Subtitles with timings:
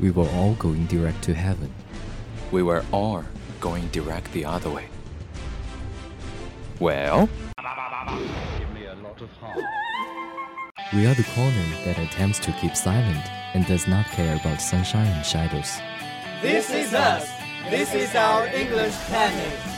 [0.00, 1.72] We were all going direct to heaven.
[2.50, 3.24] We were all
[3.60, 4.86] going direct the other way.
[6.80, 7.28] Well,
[10.92, 15.06] We are the corner that attempts to keep silent and does not care about sunshine
[15.06, 15.78] and shadows.
[16.42, 17.30] This is us.
[17.70, 19.71] This is our English planet.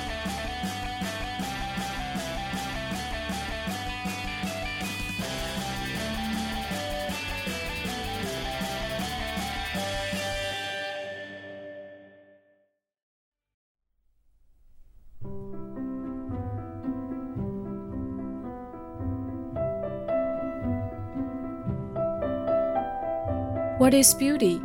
[23.83, 24.61] What is beauty?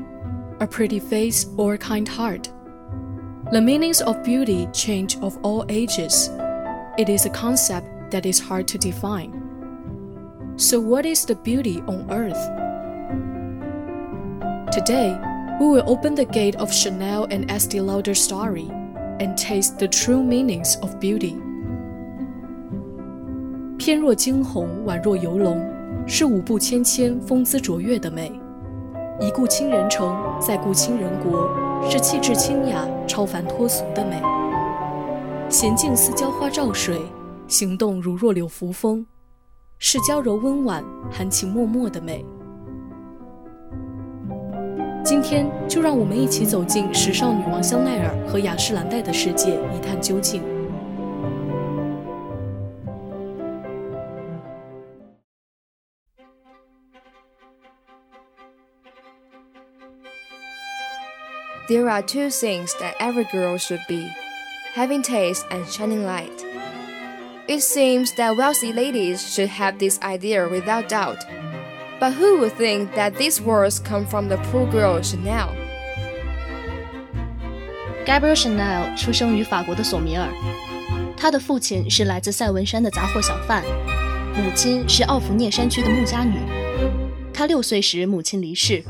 [0.60, 2.48] A pretty face or a kind heart?
[3.53, 6.31] The meanings of beauty change of all ages.
[6.97, 9.32] It is a concept that is hard to define.
[10.56, 12.38] So, what is the beauty on earth?
[14.72, 15.19] Today,
[15.60, 18.69] we will open the gate of Chanel and Estee Lauder's story
[19.20, 21.37] and taste the true meanings of beauty.
[23.78, 25.60] 翩若惊鸿，宛若游龙，
[26.06, 28.32] 是舞步翩跹、风姿卓越的美。
[29.22, 31.50] 一顾倾人城，再顾倾人国，
[31.90, 34.16] 是气质清雅、超凡脱俗的美。
[35.50, 37.02] 娴静似娇花照水，
[37.46, 39.06] 行动如弱柳扶风，
[39.78, 40.81] 是娇柔温婉、
[41.12, 42.25] 含情脉脉的美。
[45.03, 50.41] 今天就让我们一起走进时尚女王香奈儿和雅诗兰黛的世界，一探究竟。
[61.69, 64.09] There are two things that every girl should be
[64.75, 66.44] having taste and shining light.
[67.47, 71.19] It seems that wealthy ladies should have this idea without doubt.
[72.00, 75.48] But who would think that these words come from the poor girl Chanel?
[78.04, 80.28] Gabrielle Chanel 出生于法国的索米尔，
[81.16, 83.62] 他的父亲是来自塞文山的杂货小贩，
[84.34, 86.38] 母亲是奥弗涅山区的牧家女。
[87.32, 88.82] 他六岁时母亲离世，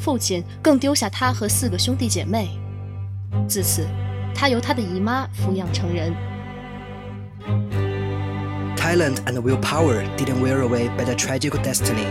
[0.00, 2.50] 父亲更丢下他和四个兄弟姐妹。
[3.48, 3.86] 自此，
[4.34, 6.14] 他由他的姨妈抚养成人。
[8.76, 12.06] Talent and willpower didn't wear away by the tragic destiny.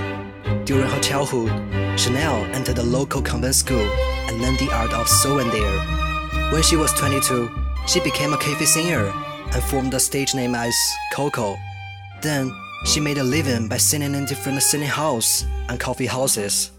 [0.65, 1.51] During her childhood,
[1.97, 3.87] Chanel entered the local convent school
[4.27, 5.79] and learned the art of sewing there.
[6.51, 7.49] When she was 22,
[7.87, 9.11] she became a cafe singer
[9.53, 10.75] and formed a stage name as
[11.13, 11.55] Coco.
[12.21, 12.51] Then,
[12.85, 16.71] she made a living by singing in different singing houses and coffee houses.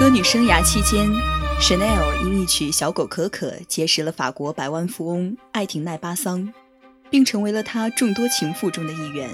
[0.00, 1.06] 歌女生涯期间
[1.60, 6.50] ，Chanel 因一曲《小狗可可》结识了法国百万富翁艾廷奈巴桑，
[7.10, 9.28] 并成为了他众多情妇中的一员。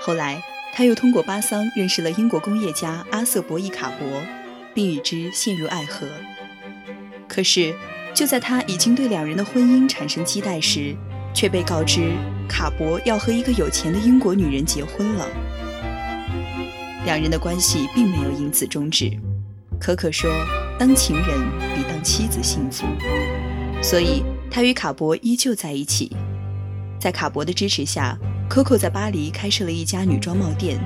[0.00, 0.42] 后来，
[0.72, 4.22] 他又通过巴桑认识了英国工业家阿瑟伯伊卡伯，
[4.72, 6.08] 并与之陷入爱河。
[7.28, 7.74] 可是，
[8.14, 10.96] 就在他已经对两人的婚姻产生期待时，
[11.34, 12.16] 却被告知
[12.48, 15.28] 卡伯要和一个有钱的英国女人结婚了。
[17.04, 19.12] 两人的关系并没有因此终止。
[19.78, 20.30] 可可说
[20.78, 21.26] ：“当情人
[21.74, 22.86] 比当妻子幸福。”
[23.82, 26.16] 所以，她与卡伯依旧在一起。
[26.98, 28.18] 在卡伯的支持下
[28.48, 30.80] ，Coco 在巴黎开设了一家女装帽店，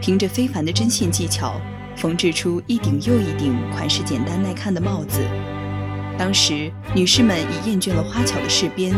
[0.00, 1.60] 凭着非凡的针线技巧，
[1.96, 5.20] 缝制出一顶又一顶款式简单耐看的帽子。
[6.18, 8.94] 当时，女士们已厌倦了花巧的饰边，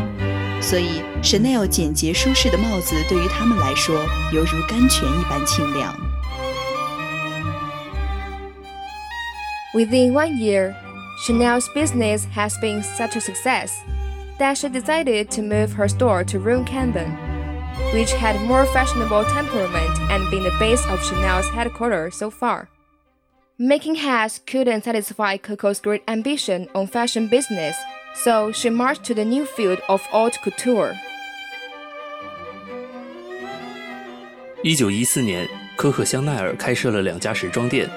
[0.61, 3.95] 所以 Chanel 简洁舒适的帽子对于她们来说，
[4.33, 6.08] 犹如甘泉一般清凉。
[9.75, 10.75] Within one year,
[11.27, 13.71] Chanel's business has been such a success
[14.39, 17.13] that she decided to move her store to Rue Cambon,
[17.93, 22.69] which had more fashionable temperament and been the base of Chanel's headquarters so far.
[23.59, 27.77] Making hats couldn't satisfy Coco's great ambition on fashion business,
[28.15, 30.95] so she marched to the new field of haute couture.
[34.63, 37.91] 一九一四年，可可香奈儿开设了两家时装店。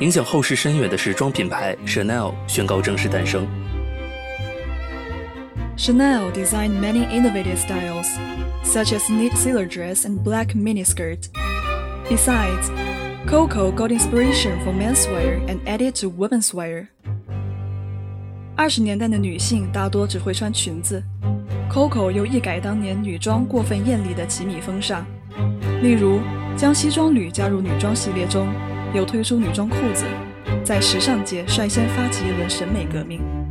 [0.00, 3.46] 影响后世深远的时装品牌 Chanel 宣告正式诞生。
[5.76, 8.06] Chanel designed many innovative styles,
[8.64, 11.28] such as knit sailor dress and black miniskirt.
[12.08, 12.70] Besides,
[13.26, 16.88] Coco got inspiration from menswear and added to women's wear.
[18.56, 21.02] 二十年代的女性大多只会穿裙子，
[21.70, 25.06] Coco 又一改当年女装过分艳丽的奇米风尚，
[25.80, 26.20] 例如
[26.56, 28.48] 将西装履加入女装系列中，
[28.93, 30.05] 又推出女装裤子，
[30.63, 33.42] 在时尚界率先发起一轮审美革命。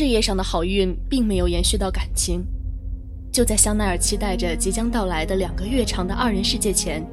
[0.00, 2.42] 事业上的好运并没有延续到感情。
[3.30, 7.06] 就在香奈儿期待着即将到来的两个月长的二人世界前，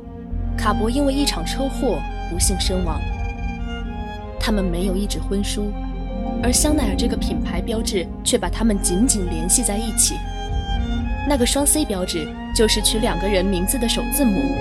[0.58, 2.00] 卡博因为一场车祸
[2.32, 2.98] 不幸身亡。
[4.40, 5.70] 他们没有一纸婚书，
[6.42, 10.16] 而香奈儿这个品牌标志却把他们紧紧联系在一起。
[11.28, 12.26] 那个双 C 标志
[12.56, 14.56] 就是取两个人名字的首字母，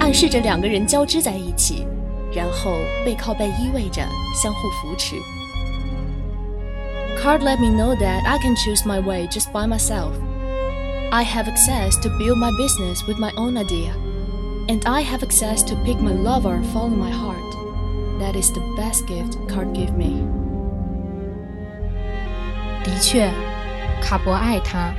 [0.00, 1.86] 暗示着两个人交织在一起，
[2.34, 2.72] 然后
[3.04, 4.00] 背靠背依偎着
[4.34, 5.16] 相互扶持。
[7.26, 10.14] Capel let me know that I can choose my way just by myself.
[11.10, 13.94] I have access to build my business with my own idea,
[14.68, 17.42] and I have access to pick my lover following my heart.
[18.20, 20.22] That is the best gift Capel gave me.
[22.84, 23.28] 的确，
[24.00, 24.94] 卡博爱他，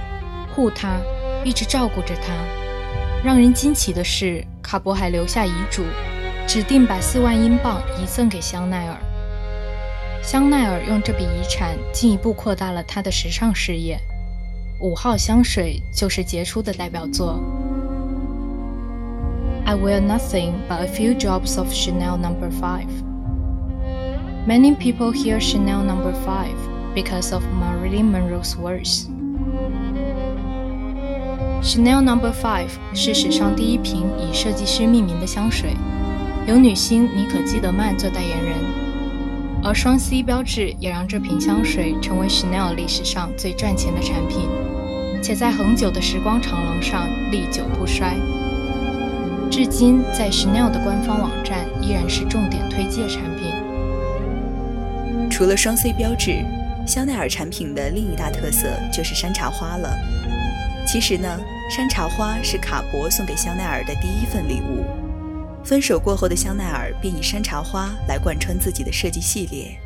[0.53, 0.99] 护他，
[1.45, 2.33] 一直照顾着他。
[3.23, 5.81] 让人惊奇的是，卡博还留下遗嘱，
[6.45, 8.97] 指定把四万英镑遗赠给香奈儿。
[10.21, 13.97] 香奈儿用这笔遗产进一步扩大了他的时尚事业。
[14.79, 17.39] 五号香水就是杰出的代表作。
[19.65, 22.55] I wear nothing but a few drops of Chanel Number no.
[22.61, 22.87] Five.
[24.47, 26.19] Many people hear Chanel Number no.
[26.25, 26.55] Five
[26.93, 29.07] because of Marilyn Monroe's words.
[31.61, 32.33] Chanel Number no.
[32.33, 35.71] Five 是史上第一瓶以设计师命名的香水，
[36.47, 38.76] 由女星妮可基德曼做代言人。
[39.67, 44.47] 而双 C 标志也让这瓶香水成为 Chanel 历史上最赚钱的产品，
[45.21, 48.15] 且在恒久的时光长廊上历久不衰。
[49.51, 53.53] 至今，在 Chanel 的官方网站依然是重点推介产品。
[55.29, 56.45] 除了双 C 标志，
[56.85, 59.93] 香奈儿产品的另一大特色就是山茶花了。
[60.87, 61.27] 其实呢，
[61.69, 64.85] 山茶花是卡博送给香奈儿的第一份礼物。
[65.67, 69.77] 分手过后的香奈儿便以山茶花来贯穿自己的设计系列，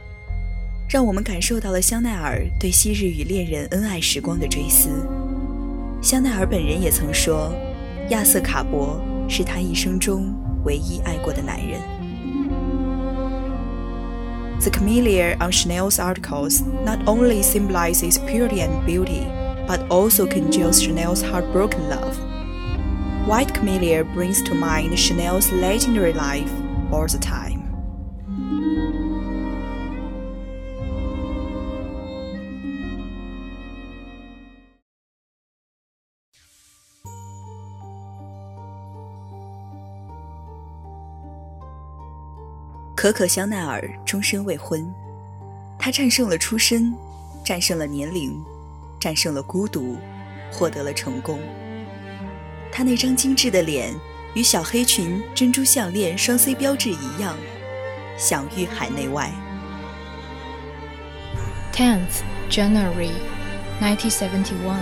[0.87, 4.89] 让我们感受到了香奈儿对昔日与恋人恩爱时光的追思。
[5.99, 7.51] 香奈儿本人也曾说，
[8.11, 10.31] 亚瑟·卡伯是他一生中
[10.65, 11.81] 唯一爱过的男人。
[14.59, 19.23] The camellia on Chanel's articles not only symbolizes purity and beauty,
[19.67, 22.30] but also congeals Chanel's heartbroken love.
[23.27, 26.51] White Camellia brings to mind Chanel's legendary life
[26.91, 27.61] all the time.
[42.95, 44.85] 可可香奈儿终身未婚，
[45.79, 46.93] 她战胜了出身，
[47.45, 48.43] 战胜了年龄，
[48.99, 49.95] 战胜了孤独，
[50.51, 51.39] 获得了成功。
[52.71, 53.93] 她那张精致的脸
[54.33, 57.35] 与小黑裙、珍珠项链、双 C 标志一样，
[58.17, 59.31] 享誉海内外。
[61.73, 63.11] 10th January
[63.79, 64.75] 1971.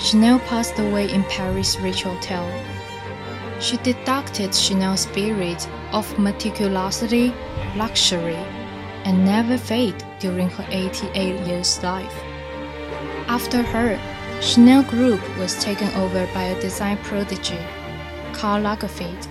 [0.00, 2.44] Chanel passed away in Paris' Ritz hotel.
[3.60, 7.32] She deducted Chanel's spirit of meticulosity,
[7.76, 8.36] luxury,
[9.04, 12.14] and never fade during her 88 years' life.
[13.26, 13.98] After her,
[14.40, 17.58] Chanel Group was taken over by a design prodigy,
[18.32, 19.26] Karl Lagerfeld,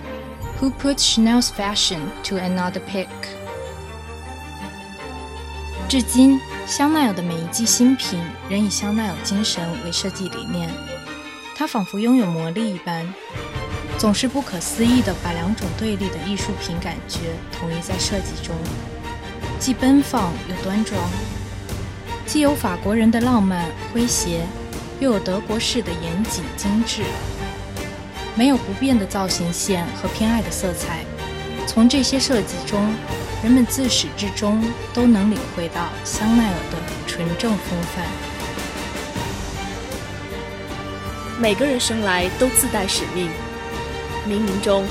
[0.58, 3.08] who put Chanel's fashion to another peak.
[5.88, 10.68] 至今，香奈儿的每一季新品仍以香奈儿精神为设计理念，
[11.56, 13.06] 它仿佛拥有魔力一般，
[13.96, 17.18] 总是不可思议地把两种对立的艺术品感觉
[17.50, 18.54] 统一在设计中，
[19.58, 21.00] 既奔放又端庄，
[22.26, 24.42] 既有法国人的浪漫诙谐，
[25.00, 27.02] 又有德国式的严谨精致，
[28.34, 31.04] 没有不变的造型线和偏爱的色彩，
[31.66, 32.92] 从这些设计中。
[33.40, 34.60] 人们自始至终
[34.92, 38.04] 都能领会到香奈儿的纯正风范。
[41.40, 43.30] 每个人生来都自带使命，
[44.28, 44.84] 冥冥中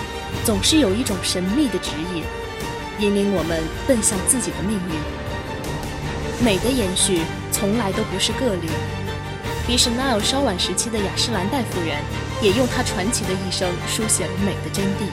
[0.45, 2.23] 总是有一种神秘的指引，
[2.99, 6.45] 引领我们奔向自己的命运。
[6.45, 7.19] 美的延续
[7.51, 8.69] 从来都不是个例，
[9.67, 11.97] 比 Chanel 稍晚时期的雅诗兰黛夫人，
[12.41, 15.09] 也用她传奇的一生书写了美的真谛。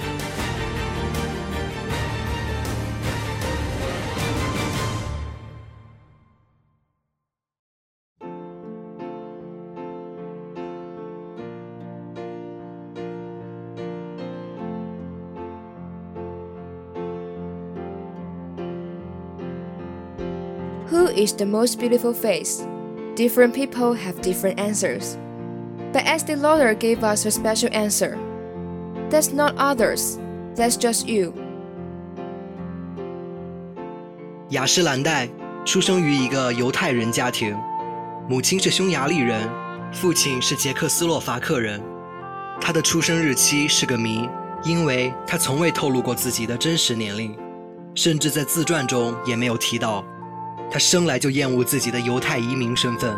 [20.92, 22.64] Who is the most beautiful face?
[23.15, 25.17] Different people have different answers.
[25.91, 28.17] But Estee Lauder gave us a special answer.
[29.09, 30.17] That's not others,
[30.55, 31.33] that's just you.
[34.51, 35.27] 雅诗兰黛
[35.65, 37.55] 出生于一个犹太人家庭，
[38.27, 39.49] 母亲是匈牙利人，
[39.91, 41.81] 父亲是捷克斯洛伐克人。
[42.61, 44.29] 他的出生日期是个谜，
[44.63, 47.35] 因为他从未透露过自己的真实年龄，
[47.95, 50.03] 甚至在自传中也没有提到。
[50.71, 53.17] 他生来就厌恶自己的犹太移民身份，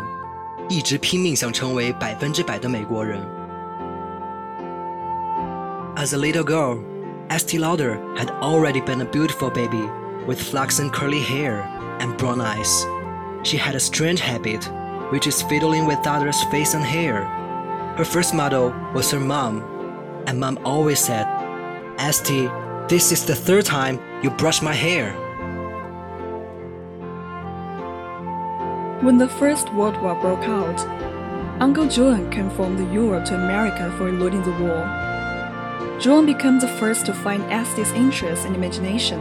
[0.68, 3.20] 一直拼命想成为百分之百的美国人。
[5.96, 6.78] As a little girl,
[7.28, 9.86] Estee Lauder had already been a beautiful baby
[10.26, 11.62] with flaxen curly hair
[12.00, 12.86] and brown eyes.
[13.42, 14.68] She had a strange habit,
[15.10, 17.26] which is fiddling with others' face and hair.
[17.96, 19.62] Her first model was her mom,
[20.26, 21.26] and mom always said,
[21.98, 22.48] Estee,
[22.88, 25.14] this is the third time you brush my hair.
[28.99, 30.83] When the First World War broke out,
[31.59, 34.89] Uncle John came from the Europe to America for eluding the war.
[35.99, 39.19] John became the first to find Estee's interest in imagination,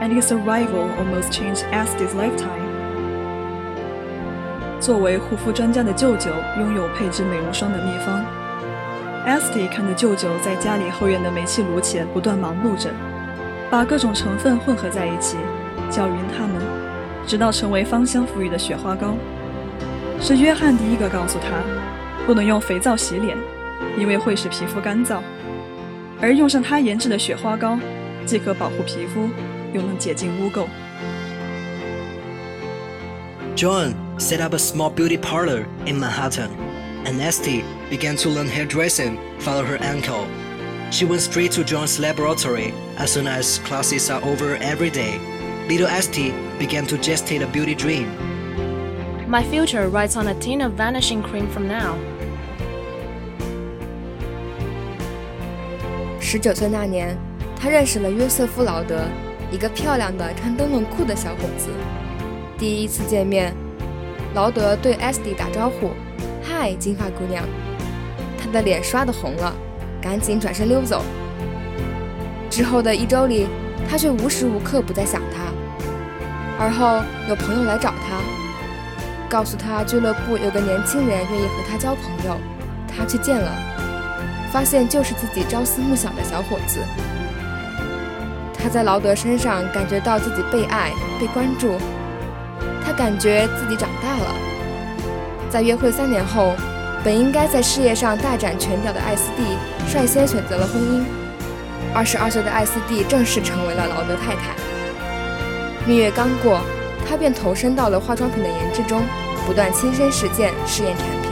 [0.00, 2.64] and his arrival almost changed Estee's lifetime.
[4.80, 8.24] 作为护肤专家的舅舅拥有配制美容霜的秘方
[9.26, 12.88] ，Estee 看着舅舅在家里后院的煤气炉前不断忙碌着，
[13.70, 15.36] 把各种成分混合在一起，
[15.90, 16.55] 叫匀它们
[17.26, 19.16] 直到成为芳香馥郁的雪花膏。
[20.20, 21.48] 是约翰第一个告诉他，
[22.26, 23.36] 不能用肥皂洗脸，
[23.98, 25.20] 因为会使皮肤干燥，
[26.20, 27.78] 而用上他研制的雪花膏，
[28.24, 29.28] 既可保护皮肤，
[29.74, 30.66] 又能解禁污垢。
[33.56, 36.50] John set up a small beauty parlor in Manhattan,
[37.04, 40.26] and Estee began to learn hairdressing from her uncle.
[40.90, 45.18] She went straight to John's laboratory as soon as classes are over every day
[45.68, 48.06] Little Esty began to gestate a beauty dream.
[49.26, 51.96] My future rides on a tin of vanishing cream from now.
[56.20, 57.18] 十九岁那年，
[57.60, 59.08] 他认识了约瑟夫·劳德，
[59.50, 61.68] 一个漂亮的穿灯笼裤的小伙子。
[62.56, 63.52] 第一次见面，
[64.34, 65.90] 劳德对艾斯蒂打招呼
[66.46, 67.42] ：“嗨，金发姑娘。”
[68.38, 69.52] 他的脸刷的红了，
[70.00, 71.02] 赶紧转身溜走。
[72.48, 73.48] 之后的一周里，
[73.90, 75.52] 他却无时无刻不在想他。
[76.58, 78.16] 而后有朋友来找他，
[79.28, 82.36] 告诉他俱乐部有个年轻人愿意和他交朋友。
[82.88, 83.52] 他去见了，
[84.50, 86.80] 发现就是自己朝思暮想的小伙子。
[88.58, 91.76] 他在劳德身上感觉到自己被爱、被关注，
[92.82, 94.34] 他感觉自己长大了。
[95.50, 96.54] 在约会三年后，
[97.04, 99.42] 本应该在事业上大展拳脚的艾斯蒂
[99.92, 101.04] 率先选择了婚姻。
[101.94, 104.75] 二十二岁的艾斯蒂正式成为了劳德太太。
[105.87, 106.59] 蜜月刚过，
[107.07, 109.01] 他便投身到了化妆品的研制中，
[109.45, 111.31] 不断亲身实践试验产品。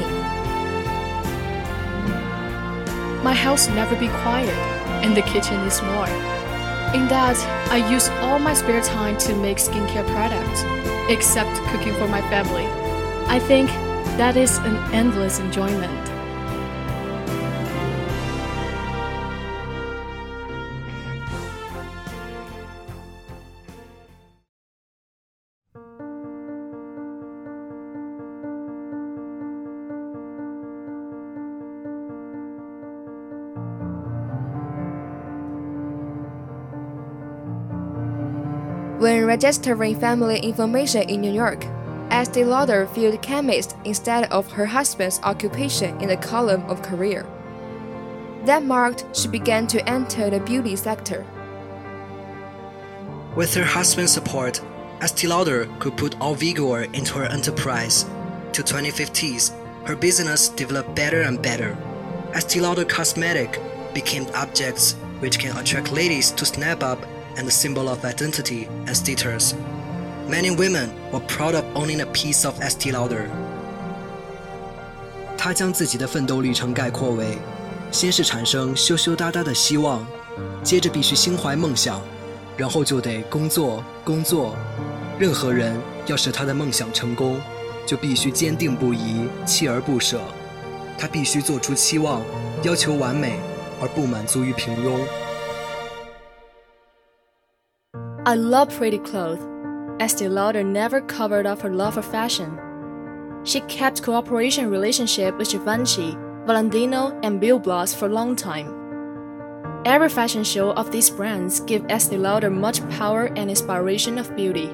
[3.23, 4.49] My house never be quiet,
[5.03, 6.09] and the kitchen is more.
[6.93, 7.37] In that,
[7.69, 10.63] I use all my spare time to make skincare products,
[11.07, 12.65] except cooking for my family.
[13.27, 13.69] I think
[14.17, 15.91] that is an endless enjoyment.
[39.04, 41.66] When registering family information in New York,
[42.10, 47.26] Estee Lauder filled chemist instead of her husband's occupation in the column of career.
[48.46, 51.26] That marked she began to enter the beauty sector.
[53.36, 54.62] With her husband's support,
[55.02, 58.06] Estee Lauder could put all vigor into her enterprise.
[58.54, 59.52] To 2050s,
[59.86, 61.76] her business developed better and better.
[62.32, 63.60] Estee Lauder Cosmetic
[63.92, 66.98] became objects which can attract ladies to snap up
[67.35, 69.53] and a symbol of identity and status.
[70.29, 73.27] Many women were proud of owning a piece of Estee Lauder.
[75.37, 77.37] 她将自己的奋斗历程概括为：
[77.91, 80.05] 先是产生羞羞答答的希望，
[80.63, 82.01] 接着必须心怀梦想，
[82.57, 84.55] 然后就得工作工作。
[85.17, 87.39] 任何人要使他的梦想成功，
[87.85, 90.21] 就必须坚定不移、锲而不舍。
[90.97, 92.21] 他必须做出期望，
[92.63, 93.39] 要求完美，
[93.81, 94.99] 而不满足于平庸。
[98.26, 99.44] I love pretty clothes.
[100.00, 102.58] Estee Lauder never covered up her love for fashion.
[103.44, 106.16] She kept cooperation relationship with Givenchy,
[106.46, 108.72] Valentino, and Bill Blass for a long time.
[109.84, 114.70] Every fashion show of these brands give Estee Lauder much power and inspiration of beauty.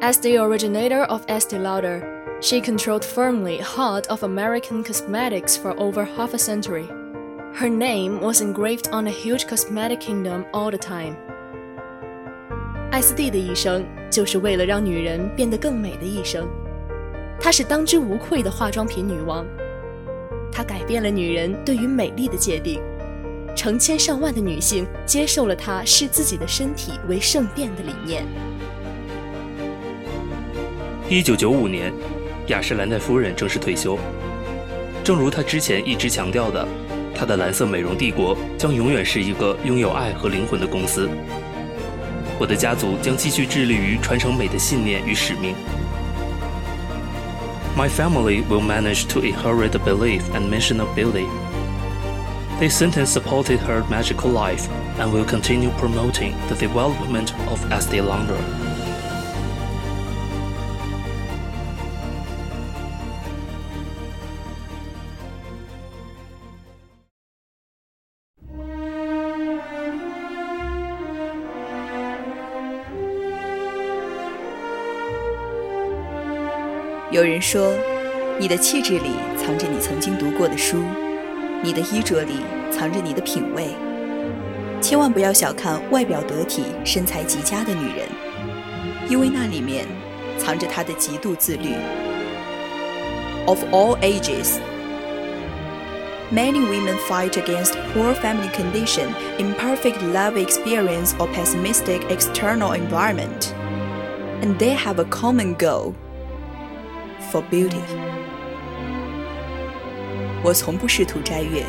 [0.00, 6.04] As the originator of Estee Lauder, she controlled firmly heart of American cosmetics for over
[6.04, 6.86] half a century.
[7.54, 11.16] Her name was engraved on a huge cosmetic kingdom all the time.
[12.90, 16.48] 艾斯蒂的一生就是为了让女人变得更美的一生。
[17.38, 19.46] 她是当之无愧的化妆品女王。
[20.50, 22.80] 她改变了女人对于美丽的界定，
[23.54, 28.24] 成千上万的女性接受了她视自己的身体为圣殿的理念。
[31.10, 31.92] 一九九五年，
[32.46, 33.98] 雅诗兰黛夫人正式退休。
[35.04, 36.66] 正如她之前一直强调的，
[37.14, 41.06] 她的蓝色美容帝国将永远是一个拥有爱和灵魂的公司。
[42.39, 45.55] 我的家族将继续致力于传承美的信念与使命。
[47.75, 51.27] My family will manage to inherit the belief and mission of beauty.
[52.59, 58.66] This sentence supported her magical life and will continue promoting the development of Estee Lauder.
[77.17, 77.73] 有人说，
[78.39, 80.83] 你的气质里藏着你曾经读过的书，
[81.61, 82.37] 你的衣着里
[82.71, 83.67] 藏着你的品味。
[84.81, 88.07] 千万不要小看外表得体、身材极佳的女人，
[89.07, 89.85] 因为那里面
[90.37, 91.75] 藏着她的极度自律。
[93.45, 94.57] Of all ages,
[96.31, 103.53] many women fight against poor family condition, imperfect love experience, or pessimistic external environment,
[104.41, 105.93] and they have a common goal
[107.32, 107.82] For beauty。
[110.42, 111.64] 我从不试图摘月，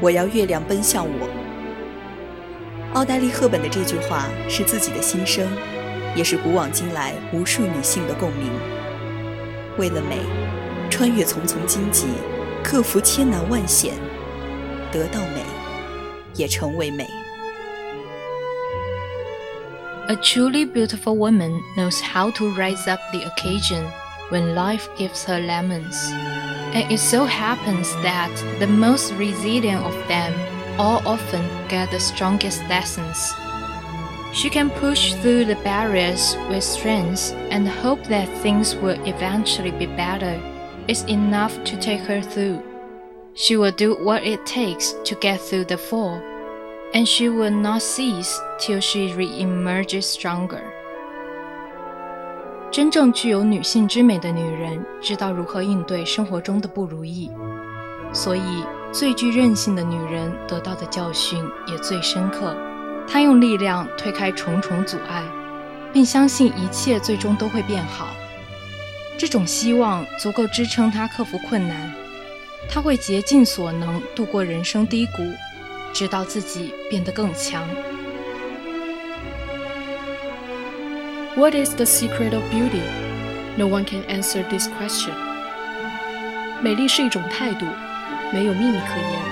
[0.00, 1.28] 我要月亮奔向我。
[2.94, 5.46] 奥黛丽·赫本的这句话是自己的心声，
[6.14, 8.50] 也是古往今来无数女性的共鸣。
[9.76, 10.16] 为了美，
[10.90, 12.06] 穿越重重荆棘，
[12.64, 13.94] 克服千难万险，
[14.90, 15.42] 得到美，
[16.34, 17.06] 也成为美。
[20.08, 23.84] A truly beautiful woman knows how to rise up the occasion
[24.28, 26.10] when life gives her lemons.
[26.74, 30.32] And it so happens that the most resilient of them
[30.78, 33.32] all often get the strongest lessons.
[34.32, 39.86] She can push through the barriers with strength and hope that things will eventually be
[39.86, 40.40] better.
[40.86, 42.62] It's enough to take her through.
[43.34, 46.20] She will do what it takes to get through the fall,
[46.92, 50.74] and she will not cease till she re-emerges stronger.
[52.70, 57.30] 真正具有女性之美的女人，知道如何应对生活中的不如意，
[58.12, 62.54] 所以最具韧性的女人得到的教训也最深刻。
[63.06, 65.24] 她用力量推开重重阻碍，
[65.94, 68.08] 并相信一切最终都会变好。
[69.16, 71.90] 这种希望足够支撑她克服困难。
[72.68, 75.22] 她会竭尽所能度过人生低谷，
[75.94, 77.66] 直到自己变得更强。
[81.37, 82.81] What is the secret of beauty?
[83.57, 85.13] No one can answer this question.
[86.61, 87.65] 美丽是一种态度，
[88.31, 89.26] 没有秘密可言。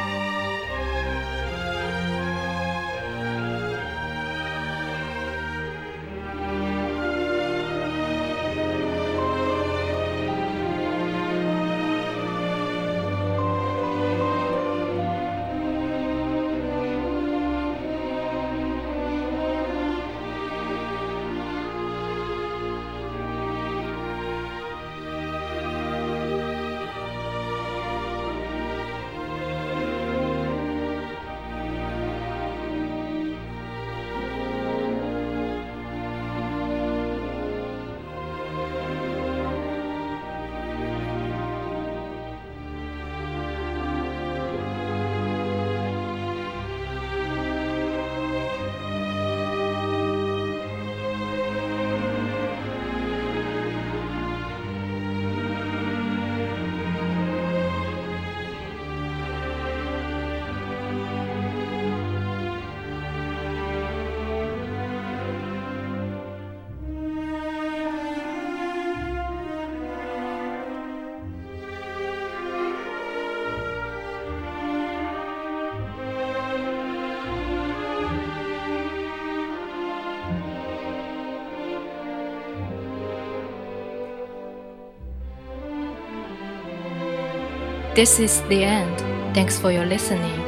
[87.96, 88.94] This is the end.
[89.34, 90.38] Thanks for your listening.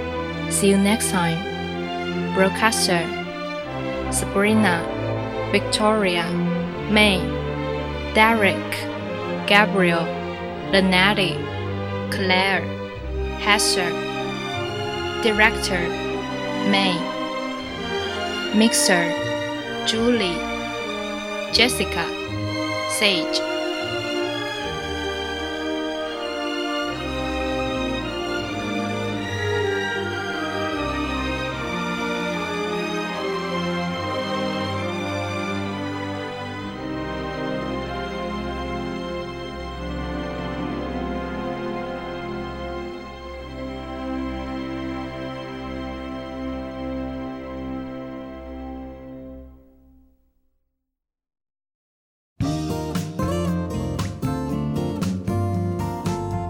[0.51, 1.39] See you next time.
[2.35, 3.01] Broadcaster
[4.13, 4.85] Sabrina,
[5.51, 6.29] Victoria,
[6.91, 7.25] May,
[8.13, 8.71] Derek,
[9.47, 10.05] Gabriel,
[10.73, 11.41] Lenetti,
[12.13, 12.61] Claire,
[13.41, 13.89] Hesser.
[15.23, 15.81] Director
[16.69, 16.93] May,
[18.55, 19.09] Mixer
[19.87, 20.37] Julie,
[21.55, 22.05] Jessica,
[22.91, 23.41] Sage.“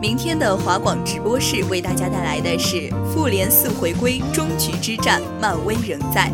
[0.09, 2.77] 明天的华广直播室为大家带来的是
[3.13, 6.33] 《复联四》回归终局之战，漫威仍在。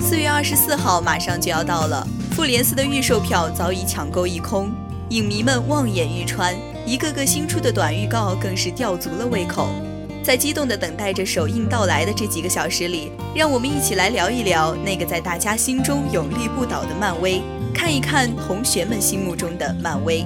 [0.00, 4.72] 四月二十四号马上就要到了，《复联四》的预售票早已抢购一空，
[5.10, 6.54] 影迷们望眼欲穿，
[6.86, 9.68] 一个个新出的短预告更是吊足了胃口。
[10.22, 17.42] 在激动的等待着首映到来的这几个小时里，让我们一起来聊一聊那个在大家心中永立不倒的漫威，
[17.74, 20.24] 看一看同学们心目中的漫威。